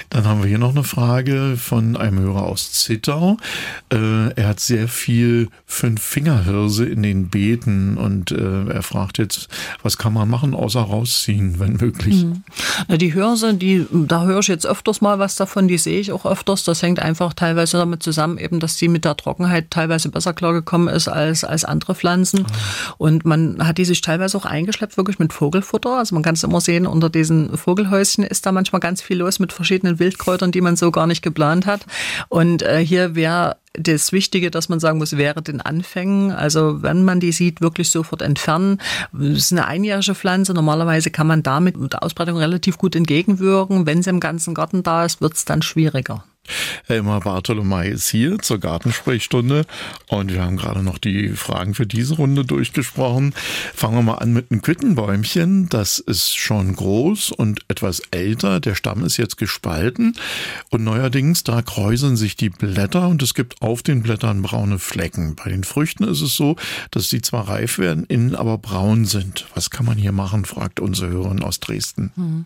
Dann 0.10 0.26
haben 0.26 0.42
wir 0.42 0.48
hier 0.48 0.58
noch 0.58 0.72
eine 0.72 0.84
Frage 0.84 1.56
von 1.58 1.98
einem 1.98 2.20
Hörer 2.20 2.44
aus 2.44 2.72
Zittau. 2.72 3.38
Äh, 3.92 4.30
er 4.34 4.48
hat 4.48 4.60
sehr 4.60 4.88
viel 4.88 5.50
Fünf-Fingerhirse 5.66 6.86
in 6.86 7.04
den 7.04 7.30
Beeten 7.30 7.98
und 7.98 8.32
äh, 8.32 8.70
er 8.70 8.84
fragt 8.84 9.18
jetzt, 9.18 9.50
was 9.84 9.98
kann 9.98 10.14
man 10.14 10.30
machen, 10.30 10.54
außer 10.54 10.80
rausziehen, 10.80 11.60
wenn 11.60 11.74
möglich? 11.74 12.24
Mhm. 12.24 12.44
Na, 12.88 12.98
die 12.98 13.14
Hirse, 13.14 13.54
die, 13.54 13.86
da 13.92 14.24
höre 14.24 14.40
ich 14.40 14.48
jetzt 14.48 14.66
öfters 14.66 15.02
mal 15.02 15.20
was 15.20 15.36
davon, 15.36 15.68
die 15.68 15.78
sehe 15.78 16.00
ich 16.00 16.12
auch 16.12 16.26
öfters. 16.26 16.64
Das 16.64 16.82
hängt 16.82 17.00
einfach 17.00 17.34
teilweise 17.34 17.78
damit 17.78 18.04
zusammen, 18.04 18.38
eben, 18.38 18.60
dass 18.60 18.78
die 18.78 18.88
mit 18.88 19.06
der 19.06 19.18
Trockenheit 19.18 19.72
teilweise 19.72 20.10
besser 20.10 20.34
klargekommen 20.34 20.88
ist 20.88 21.08
als, 21.08 21.44
als 21.44 21.66
andere 21.66 21.96
Pflanzen. 21.96 22.46
Ah. 22.46 22.94
Und 22.98 23.26
man 23.26 23.66
hat 23.66 23.78
die 23.78 23.86
sich 23.86 24.02
teilweise 24.02 24.38
auch 24.38 24.46
eingeschleppt, 24.46 24.98
wirklich 24.98 25.20
mit 25.20 25.34
Vogelfutter. 25.34 25.98
Also 25.98 26.16
man 26.16 26.24
kann 26.24 26.36
es 26.36 26.44
immer 26.44 26.62
sehen, 26.62 26.88
unter 26.88 27.10
diesen 27.10 27.58
Vogelhäuschen 27.58 28.24
ist 28.24 28.46
da 28.46 28.52
manchmal 28.52 28.80
ganz 28.80 29.02
viel 29.02 29.18
los 29.18 29.40
mit 29.40 29.52
verschiedenen 29.58 30.00
Wildkräutern, 30.00 30.52
die 30.52 30.62
man 30.62 30.78
so 30.78 30.92
gar 30.92 31.08
nicht 31.08 31.22
geplant 31.22 31.66
hat. 31.66 31.86
Und 32.30 32.62
äh, 32.62 32.80
hier 32.80 33.16
wäre 33.16 33.58
das 33.74 34.12
Wichtige, 34.12 34.50
dass 34.50 34.70
man 34.70 34.80
sagen 34.80 34.98
muss, 34.98 35.18
wäre 35.18 35.42
den 35.42 35.62
Anfängen. 35.62 36.32
Also 36.32 36.82
wenn 36.82 37.04
man 37.04 37.20
die 37.20 37.32
sieht, 37.32 37.62
wirklich 37.62 37.90
sofort 37.90 38.22
entfernen. 38.22 38.80
Das 39.12 39.38
ist 39.38 39.52
eine 39.52 39.68
einjährige 39.68 40.16
Pflanze. 40.16 40.54
Normalerweise 40.54 41.12
kann 41.12 41.28
man 41.28 41.44
damit 41.44 41.78
mit 41.78 41.94
der 41.94 42.04
Ausbreitung 42.04 42.38
relativ 42.38 42.78
gut 42.78 42.96
entgegenwirken. 42.96 43.86
Wenn 43.86 44.02
sie 44.02 44.10
im 44.10 44.20
ganzen 44.20 44.54
Garten 44.54 44.84
da 44.84 45.06
ist, 45.06 45.22
wird 45.22 45.34
es 45.34 45.46
dann 45.46 45.62
schwieriger. 45.62 46.24
Elmar 46.88 47.22
Bartolomei 47.22 47.90
ist 47.90 48.10
hier 48.10 48.40
zur 48.40 48.60
Gartensprechstunde 48.60 49.66
und 50.08 50.32
wir 50.32 50.44
haben 50.44 50.58
gerade 50.58 50.84
noch 50.84 50.98
die 50.98 51.30
Fragen 51.30 51.74
für 51.74 51.86
diese 51.86 52.16
Runde 52.16 52.46
durchgesprochen. 52.46 53.34
Fangen 53.74 53.96
wir 53.96 54.02
mal 54.04 54.16
an 54.16 54.34
mit 54.34 54.52
einem 54.52 54.62
Quittenbäumchen. 54.62 55.70
Das 55.70 56.00
ist 56.00 56.38
schon 56.38 56.76
groß 56.76 57.32
und 57.32 57.62
etwas 57.68 58.02
älter. 58.12 58.60
Der 58.60 58.76
Stamm 58.76 59.04
ist 59.04 59.18
jetzt 59.18 59.38
gespalten 59.38 60.16
und 60.70 60.84
neuerdings 60.84 61.44
da 61.44 61.62
kräuseln 61.62 62.18
sich 62.18 62.36
die 62.36 62.50
Blätter 62.50 63.08
und 63.08 63.22
es 63.22 63.34
gibt 63.34 63.62
auf 63.62 63.84
den 63.84 64.04
Blättern 64.04 64.42
braune 64.42 64.80
Flecken. 64.80 65.36
Bei 65.36 65.50
den 65.50 65.64
Früchten 65.64 66.04
ist 66.04 66.22
es 66.22 66.36
so, 66.36 66.56
dass 66.92 67.10
sie 67.10 67.22
zwar 67.22 67.48
reif 67.50 67.80
werden, 67.80 68.06
innen 68.06 68.36
aber 68.36 68.58
braun 68.58 69.06
sind. 69.06 69.48
Was 69.54 69.70
kann 69.70 69.86
man 69.86 69.98
hier 69.98 70.12
machen, 70.12 70.46
fragt 70.46 70.80
unsere 70.80 71.10
Hörerin 71.10 71.44
aus 71.44 71.60
Dresden. 71.60 72.12
Hm. 72.16 72.46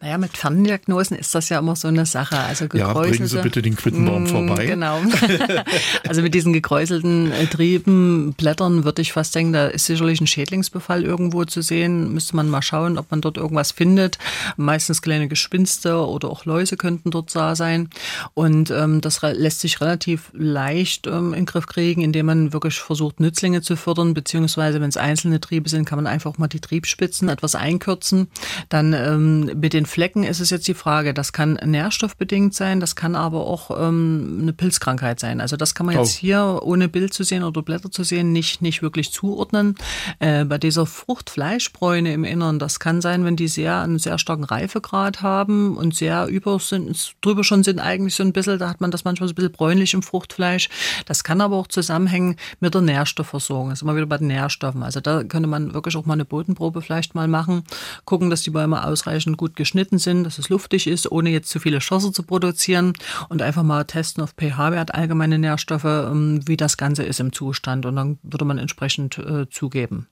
Naja, 0.00 0.18
mit 0.18 0.36
Ferndiagnosen 0.36 1.16
ist 1.16 1.34
das 1.34 1.48
ja 1.48 1.58
immer 1.58 1.76
so 1.76 1.88
eine 1.88 2.06
Sache. 2.06 2.38
Also 2.38 2.68
gekräuselte 2.68 3.41
bitte 3.42 3.62
den 3.62 3.76
Quittenbaum 3.76 4.24
mm, 4.24 4.26
vorbei. 4.26 4.66
Genau. 4.66 5.00
also 6.08 6.22
mit 6.22 6.34
diesen 6.34 6.52
gekräuselten 6.52 7.32
äh, 7.32 7.46
Trieben, 7.46 8.34
Blättern 8.34 8.84
würde 8.84 9.02
ich 9.02 9.12
fast 9.12 9.34
denken, 9.34 9.52
da 9.52 9.66
ist 9.66 9.86
sicherlich 9.86 10.20
ein 10.20 10.26
Schädlingsbefall 10.26 11.04
irgendwo 11.04 11.44
zu 11.44 11.62
sehen. 11.62 12.12
Müsste 12.12 12.36
man 12.36 12.48
mal 12.48 12.62
schauen, 12.62 12.98
ob 12.98 13.10
man 13.10 13.20
dort 13.20 13.36
irgendwas 13.36 13.72
findet. 13.72 14.18
Meistens 14.56 15.02
kleine 15.02 15.28
Gespinste 15.28 15.96
oder 15.96 16.28
auch 16.28 16.44
Läuse 16.44 16.76
könnten 16.76 17.10
dort 17.10 17.34
da 17.34 17.56
sein. 17.56 17.88
Und 18.34 18.70
ähm, 18.70 19.00
das 19.00 19.20
lässt 19.22 19.60
sich 19.60 19.80
relativ 19.80 20.30
leicht 20.34 21.06
ähm, 21.06 21.32
in 21.32 21.40
den 21.40 21.46
Griff 21.46 21.66
kriegen, 21.66 22.02
indem 22.02 22.26
man 22.26 22.52
wirklich 22.52 22.80
versucht, 22.80 23.20
Nützlinge 23.20 23.62
zu 23.62 23.76
fördern, 23.76 24.14
beziehungsweise 24.14 24.80
wenn 24.80 24.88
es 24.88 24.96
einzelne 24.96 25.40
Triebe 25.40 25.68
sind, 25.68 25.84
kann 25.84 25.96
man 25.96 26.06
einfach 26.06 26.38
mal 26.38 26.48
die 26.48 26.60
Triebspitzen 26.60 27.28
etwas 27.28 27.54
einkürzen. 27.54 28.28
Dann 28.68 28.92
ähm, 28.92 29.60
mit 29.60 29.72
den 29.72 29.86
Flecken 29.86 30.24
ist 30.24 30.40
es 30.40 30.50
jetzt 30.50 30.68
die 30.68 30.74
Frage, 30.74 31.14
das 31.14 31.32
kann 31.32 31.58
nährstoffbedingt 31.64 32.54
sein, 32.54 32.80
das 32.80 32.96
kann 32.96 33.14
aber 33.14 33.31
aber 33.32 33.46
auch 33.46 33.70
ähm, 33.70 34.38
eine 34.42 34.52
Pilzkrankheit 34.52 35.18
sein. 35.18 35.40
Also 35.40 35.56
das 35.56 35.74
kann 35.74 35.86
man 35.86 35.96
jetzt 35.96 36.18
oh. 36.18 36.20
hier 36.20 36.60
ohne 36.62 36.88
Bild 36.88 37.14
zu 37.14 37.24
sehen 37.24 37.44
oder 37.44 37.62
Blätter 37.62 37.90
zu 37.90 38.04
sehen 38.04 38.32
nicht, 38.32 38.60
nicht 38.60 38.82
wirklich 38.82 39.12
zuordnen. 39.12 39.74
Äh, 40.18 40.44
bei 40.44 40.58
dieser 40.58 40.86
Fruchtfleischbräune 40.86 42.12
im 42.12 42.24
Innern, 42.24 42.58
das 42.58 42.78
kann 42.78 43.00
sein, 43.00 43.24
wenn 43.24 43.36
die 43.36 43.48
sehr 43.48 43.80
einen 43.80 43.98
sehr 43.98 44.18
starken 44.18 44.44
Reifegrad 44.44 45.22
haben 45.22 45.76
und 45.76 45.94
sehr 45.94 46.26
über 46.26 46.58
sind, 46.58 47.14
drüber 47.22 47.42
schon 47.42 47.64
sind 47.64 47.78
eigentlich 47.78 48.14
so 48.14 48.22
ein 48.22 48.32
bisschen, 48.32 48.58
da 48.58 48.68
hat 48.68 48.80
man 48.80 48.90
das 48.90 49.04
manchmal 49.04 49.28
so 49.28 49.32
ein 49.32 49.36
bisschen 49.36 49.52
bräunlich 49.52 49.94
im 49.94 50.02
Fruchtfleisch. 50.02 50.68
Das 51.06 51.24
kann 51.24 51.40
aber 51.40 51.56
auch 51.56 51.66
zusammenhängen 51.66 52.36
mit 52.60 52.74
der 52.74 52.82
Nährstoffversorgung. 52.82 53.70
Das 53.70 53.78
ist 53.78 53.82
immer 53.82 53.96
wieder 53.96 54.06
bei 54.06 54.18
den 54.18 54.26
Nährstoffen. 54.26 54.82
Also 54.82 55.00
da 55.00 55.24
könnte 55.24 55.48
man 55.48 55.72
wirklich 55.72 55.96
auch 55.96 56.04
mal 56.04 56.14
eine 56.14 56.26
Bodenprobe 56.26 56.82
vielleicht 56.82 57.14
mal 57.14 57.28
machen, 57.28 57.64
gucken, 58.04 58.28
dass 58.28 58.42
die 58.42 58.50
Bäume 58.50 58.84
ausreichend 58.84 59.38
gut 59.38 59.56
geschnitten 59.56 59.98
sind, 59.98 60.24
dass 60.24 60.38
es 60.38 60.50
luftig 60.50 60.86
ist, 60.86 61.10
ohne 61.10 61.30
jetzt 61.30 61.48
zu 61.48 61.60
viele 61.60 61.80
Schosse 61.80 62.12
zu 62.12 62.22
produzieren 62.22 62.92
und 63.28 63.42
einfach 63.42 63.62
mal 63.62 63.84
testen 63.84 64.22
auf 64.22 64.34
pH-Wert, 64.38 64.94
allgemeine 64.94 65.38
Nährstoffe, 65.38 65.84
ähm, 65.84 66.40
wie 66.46 66.56
das 66.56 66.76
Ganze 66.76 67.02
ist 67.02 67.20
im 67.20 67.32
Zustand. 67.32 67.86
Und 67.86 67.96
dann 67.96 68.18
würde 68.22 68.44
man 68.44 68.58
entsprechend 68.58 69.18
äh, 69.18 69.48
zugeben. 69.50 70.08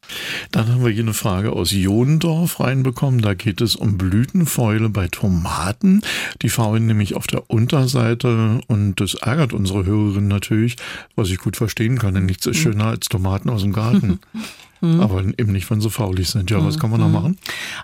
Dann 0.51 0.69
haben 0.69 0.85
wir 0.85 0.91
hier 0.91 1.03
eine 1.03 1.15
Frage 1.15 1.53
aus 1.53 1.71
Jonendorf 1.73 2.61
reinbekommen. 2.61 3.21
Da 3.21 3.35
geht 3.35 3.61
es 3.61 3.77
um 3.77 3.99
Blütenfäule 3.99 4.89
bei 4.89 5.09
Tomaten. 5.09 6.03
Die 6.43 6.49
faulen 6.49 6.87
nämlich 6.87 7.17
auf 7.17 7.27
der 7.27 7.51
Unterseite 7.51 8.61
und 8.67 9.01
das 9.01 9.15
ärgert 9.15 9.53
unsere 9.53 9.85
Hörerin 9.85 10.29
natürlich, 10.29 10.77
was 11.17 11.31
ich 11.31 11.39
gut 11.39 11.57
verstehen 11.57 11.99
kann. 11.99 12.15
Denn 12.15 12.27
nichts 12.27 12.47
ist 12.47 12.59
schöner 12.59 12.87
als 12.87 13.09
Tomaten 13.09 13.51
aus 13.51 13.63
dem 13.63 13.73
Garten. 13.73 14.21
Mhm. 14.81 15.01
Aber 15.01 15.23
eben 15.23 15.53
nicht, 15.53 15.71
wenn 15.71 15.81
sie 15.81 15.91
faulig 15.91 16.31
sind. 16.31 16.51
Ja, 16.51 16.65
was 16.65 16.79
kann 16.79 16.91
man 16.91 17.01
da 17.01 17.09
machen? 17.09 17.37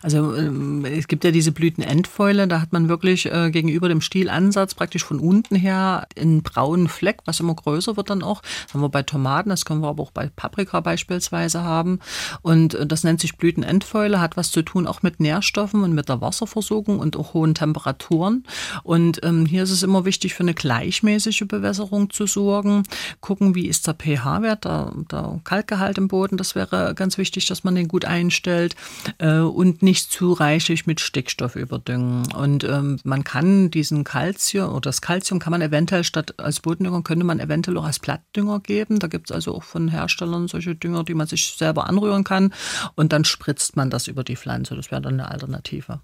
Also 0.02 0.34
ähm, 0.34 0.84
es 0.84 1.08
gibt 1.08 1.24
ja 1.24 1.30
diese 1.30 1.52
Blütenendfäule, 1.52 2.48
da 2.48 2.60
hat 2.60 2.72
man 2.72 2.88
wirklich 2.88 3.26
äh, 3.26 3.50
gegenüber 3.50 3.88
dem 3.88 4.00
Stielansatz 4.00 4.74
praktisch 4.74 5.04
von 5.04 5.18
unten 5.18 5.56
her 5.56 6.06
einen 6.18 6.42
braunen 6.42 6.88
Fleck, 6.88 7.18
was 7.26 7.40
immer 7.40 7.54
größer 7.54 7.96
wird 7.96 8.10
dann 8.10 8.22
auch. 8.22 8.42
Das 8.64 8.74
haben 8.74 8.80
wir 8.80 8.88
bei 8.88 9.02
Tomaten, 9.02 9.50
das 9.50 9.64
können 9.64 9.80
wir 9.80 9.88
aber 9.88 10.02
auch 10.02 10.10
bei 10.10 10.30
Paprika 10.34 10.80
beispielsweise 10.80 11.62
haben. 11.62 12.00
Und 12.42 12.74
äh, 12.74 12.86
das 12.86 13.04
nennt 13.04 13.20
sich 13.20 13.36
Blütenendfäule, 13.36 14.20
hat 14.20 14.36
was 14.36 14.50
zu 14.50 14.62
tun 14.62 14.86
auch 14.86 15.02
mit 15.02 15.20
Nährstoffen 15.20 15.82
und 15.82 15.94
mit 15.94 16.08
der 16.08 16.20
Wasserversorgung 16.20 16.98
und 16.98 17.16
auch 17.16 17.34
hohen 17.34 17.54
Temperaturen. 17.54 18.44
Und 18.82 19.20
ähm, 19.22 19.44
hier 19.46 19.64
ist 19.64 19.70
es 19.70 19.82
immer 19.82 20.04
wichtig, 20.04 20.34
für 20.34 20.42
eine 20.42 20.54
gleichmäßige 20.54 21.44
Bewässerung 21.46 22.10
zu 22.10 22.26
sorgen. 22.26 22.84
Gucken, 23.20 23.54
wie 23.54 23.66
ist 23.66 23.86
der 23.86 23.94
pH-Wert, 23.94 24.64
der, 24.64 24.92
der 25.10 25.40
Kalkgehalt 25.44 25.98
im 25.98 26.08
Boden. 26.08 26.36
Das 26.36 26.54
wäre 26.54 26.85
ganz 26.94 27.18
wichtig, 27.18 27.46
dass 27.46 27.64
man 27.64 27.74
den 27.74 27.88
gut 27.88 28.04
einstellt 28.04 28.76
äh, 29.18 29.38
und 29.38 29.82
nicht 29.82 30.10
zu 30.10 30.32
reichlich 30.32 30.86
mit 30.86 31.00
Stickstoff 31.00 31.56
überdüngen. 31.56 32.32
Und 32.32 32.64
ähm, 32.64 32.98
man 33.04 33.24
kann 33.24 33.70
diesen 33.70 34.04
Kalzium 34.04 34.70
oder 34.70 34.82
das 34.82 35.00
Kalzium 35.00 35.38
kann 35.38 35.50
man 35.50 35.62
eventuell 35.62 36.04
statt 36.04 36.34
als 36.38 36.60
Bodendünger 36.60 37.02
könnte 37.02 37.24
man 37.24 37.40
eventuell 37.40 37.76
auch 37.78 37.84
als 37.84 37.98
Blattdünger 37.98 38.60
geben. 38.60 38.98
Da 38.98 39.06
gibt 39.06 39.30
es 39.30 39.34
also 39.34 39.54
auch 39.54 39.62
von 39.62 39.88
Herstellern 39.88 40.48
solche 40.48 40.74
Dünger, 40.74 41.04
die 41.04 41.14
man 41.14 41.26
sich 41.26 41.54
selber 41.56 41.88
anrühren 41.88 42.24
kann. 42.24 42.52
Und 42.94 43.12
dann 43.12 43.24
spritzt 43.24 43.76
man 43.76 43.90
das 43.90 44.06
über 44.06 44.24
die 44.24 44.36
Pflanze. 44.36 44.76
Das 44.76 44.90
wäre 44.90 45.00
dann 45.00 45.14
eine 45.14 45.30
Alternative. 45.30 46.00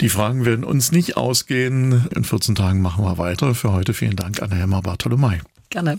Die 0.00 0.08
Fragen 0.08 0.44
werden 0.44 0.64
uns 0.64 0.92
nicht 0.92 1.16
ausgehen. 1.16 2.06
In 2.14 2.24
14 2.24 2.54
Tagen 2.54 2.82
machen 2.82 3.04
wir 3.04 3.18
weiter. 3.18 3.54
Für 3.54 3.72
heute 3.72 3.94
vielen 3.94 4.16
Dank 4.16 4.42
an 4.42 4.50
Helma 4.50 4.80
Bartolomei. 4.80 5.40
Gerne. 5.70 5.98